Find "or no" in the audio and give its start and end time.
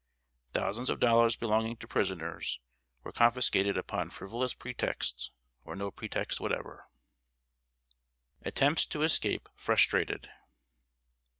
5.63-5.91